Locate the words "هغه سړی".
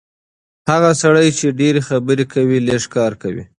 0.69-1.27